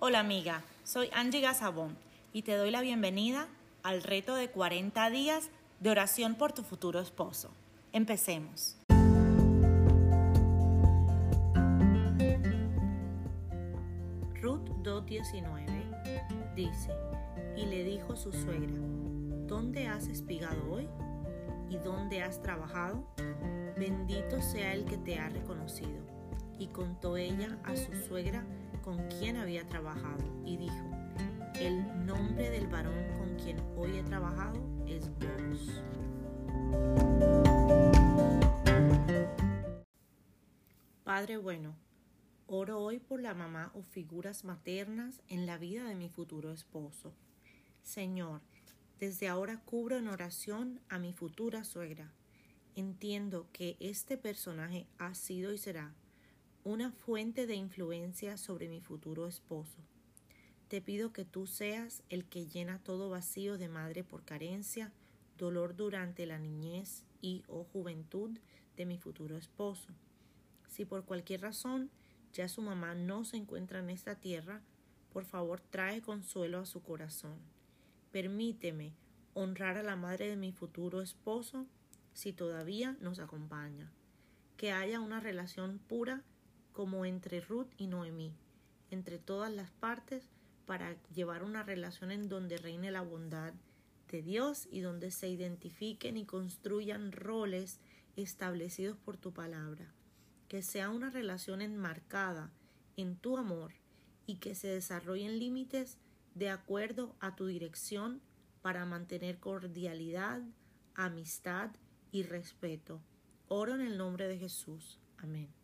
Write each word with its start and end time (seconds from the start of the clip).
Hola 0.00 0.20
amiga, 0.20 0.62
soy 0.84 1.10
Angie 1.12 1.40
Gazabón 1.40 1.98
y 2.32 2.42
te 2.42 2.54
doy 2.54 2.70
la 2.70 2.82
bienvenida 2.82 3.48
al 3.82 4.04
reto 4.04 4.36
de 4.36 4.48
40 4.48 5.10
días 5.10 5.50
de 5.80 5.90
oración 5.90 6.36
por 6.36 6.52
tu 6.52 6.62
futuro 6.62 7.00
esposo. 7.00 7.50
Empecemos. 7.92 8.76
Ruth 14.40 14.68
2.19 14.84 16.54
dice, 16.54 16.92
y 17.56 17.66
le 17.66 17.82
dijo 17.82 18.14
su 18.14 18.32
suegra, 18.32 18.72
¿dónde 19.48 19.88
has 19.88 20.06
espigado 20.06 20.74
hoy? 20.74 20.88
¿Y 21.70 21.76
dónde 21.78 22.22
has 22.22 22.40
trabajado? 22.40 23.04
Bendito 23.76 24.40
sea 24.42 24.74
el 24.74 24.84
que 24.84 24.96
te 24.96 25.18
ha 25.18 25.28
reconocido. 25.28 26.06
Y 26.60 26.68
contó 26.68 27.16
ella 27.16 27.58
a 27.64 27.74
su 27.74 27.92
suegra 28.06 28.44
con 28.88 29.06
quien 29.08 29.36
había 29.36 29.68
trabajado 29.68 30.24
y 30.46 30.56
dijo, 30.56 30.90
el 31.60 32.06
nombre 32.06 32.48
del 32.48 32.68
varón 32.68 33.18
con 33.18 33.36
quien 33.36 33.60
hoy 33.76 33.98
he 33.98 34.02
trabajado 34.02 34.58
es 34.86 35.10
Boaz. 35.18 35.82
Padre 41.04 41.36
bueno, 41.36 41.76
oro 42.46 42.80
hoy 42.80 42.98
por 42.98 43.20
la 43.20 43.34
mamá 43.34 43.72
o 43.74 43.82
figuras 43.82 44.46
maternas 44.46 45.20
en 45.28 45.44
la 45.44 45.58
vida 45.58 45.84
de 45.84 45.94
mi 45.94 46.08
futuro 46.08 46.50
esposo. 46.50 47.12
Señor, 47.82 48.40
desde 48.98 49.28
ahora 49.28 49.60
cubro 49.66 49.98
en 49.98 50.08
oración 50.08 50.80
a 50.88 50.98
mi 50.98 51.12
futura 51.12 51.62
suegra. 51.64 52.10
Entiendo 52.74 53.48
que 53.52 53.76
este 53.80 54.16
personaje 54.16 54.86
ha 54.96 55.14
sido 55.14 55.52
y 55.52 55.58
será 55.58 55.92
una 56.68 56.92
fuente 56.92 57.46
de 57.46 57.54
influencia 57.54 58.36
sobre 58.36 58.68
mi 58.68 58.82
futuro 58.82 59.26
esposo. 59.26 59.78
Te 60.68 60.82
pido 60.82 61.14
que 61.14 61.24
tú 61.24 61.46
seas 61.46 62.02
el 62.10 62.26
que 62.26 62.46
llena 62.46 62.78
todo 62.78 63.08
vacío 63.08 63.56
de 63.56 63.68
madre 63.68 64.04
por 64.04 64.22
carencia, 64.22 64.92
dolor 65.38 65.76
durante 65.76 66.26
la 66.26 66.38
niñez 66.38 67.06
y 67.22 67.42
o 67.48 67.64
juventud 67.64 68.38
de 68.76 68.84
mi 68.84 68.98
futuro 68.98 69.38
esposo. 69.38 69.88
Si 70.68 70.84
por 70.84 71.06
cualquier 71.06 71.40
razón 71.40 71.90
ya 72.34 72.48
su 72.48 72.60
mamá 72.60 72.94
no 72.94 73.24
se 73.24 73.38
encuentra 73.38 73.78
en 73.78 73.88
esta 73.88 74.16
tierra, 74.16 74.60
por 75.10 75.24
favor 75.24 75.62
trae 75.62 76.02
consuelo 76.02 76.58
a 76.58 76.66
su 76.66 76.82
corazón. 76.82 77.38
Permíteme 78.10 78.92
honrar 79.32 79.78
a 79.78 79.82
la 79.82 79.96
madre 79.96 80.28
de 80.28 80.36
mi 80.36 80.52
futuro 80.52 81.00
esposo 81.00 81.66
si 82.12 82.34
todavía 82.34 82.98
nos 83.00 83.20
acompaña. 83.20 83.90
Que 84.58 84.70
haya 84.70 85.00
una 85.00 85.18
relación 85.18 85.78
pura 85.78 86.24
como 86.78 87.04
entre 87.04 87.40
Ruth 87.40 87.66
y 87.76 87.88
Noemí, 87.88 88.32
entre 88.92 89.18
todas 89.18 89.52
las 89.52 89.68
partes, 89.68 90.22
para 90.64 90.94
llevar 91.12 91.42
una 91.42 91.64
relación 91.64 92.12
en 92.12 92.28
donde 92.28 92.56
reine 92.56 92.92
la 92.92 93.00
bondad 93.00 93.52
de 94.08 94.22
Dios 94.22 94.68
y 94.70 94.78
donde 94.78 95.10
se 95.10 95.28
identifiquen 95.28 96.16
y 96.16 96.24
construyan 96.24 97.10
roles 97.10 97.80
establecidos 98.14 98.96
por 98.96 99.16
tu 99.16 99.32
palabra. 99.32 99.92
Que 100.46 100.62
sea 100.62 100.90
una 100.90 101.10
relación 101.10 101.62
enmarcada 101.62 102.52
en 102.96 103.16
tu 103.16 103.38
amor 103.38 103.72
y 104.28 104.36
que 104.36 104.54
se 104.54 104.68
desarrollen 104.68 105.40
límites 105.40 105.98
de 106.36 106.48
acuerdo 106.48 107.16
a 107.18 107.34
tu 107.34 107.46
dirección 107.46 108.20
para 108.62 108.86
mantener 108.86 109.40
cordialidad, 109.40 110.42
amistad 110.94 111.72
y 112.12 112.22
respeto. 112.22 113.00
Oro 113.48 113.74
en 113.74 113.80
el 113.80 113.98
nombre 113.98 114.28
de 114.28 114.38
Jesús. 114.38 115.00
Amén. 115.16 115.57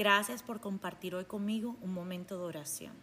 Gracias 0.00 0.42
por 0.42 0.60
compartir 0.60 1.14
hoy 1.14 1.26
conmigo 1.26 1.76
un 1.82 1.92
momento 1.92 2.38
de 2.38 2.44
oración. 2.44 2.94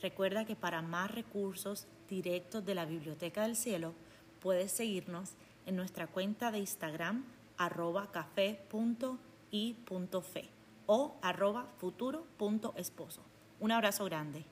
Recuerda 0.00 0.44
que 0.44 0.54
para 0.54 0.82
más 0.82 1.10
recursos 1.10 1.88
directos 2.08 2.64
de 2.64 2.76
la 2.76 2.84
Biblioteca 2.84 3.42
del 3.42 3.56
Cielo 3.56 3.92
puedes 4.40 4.70
seguirnos 4.70 5.32
en 5.66 5.74
nuestra 5.74 6.06
cuenta 6.06 6.52
de 6.52 6.60
Instagram 6.60 7.24
arroba 7.56 8.12
café.i.fe 8.12 8.68
o 10.86 11.16
arroba 11.22 11.66
futuro.esposo. 11.78 13.22
Un 13.58 13.72
abrazo 13.72 14.04
grande. 14.04 14.44